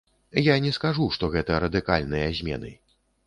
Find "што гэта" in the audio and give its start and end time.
1.17-1.59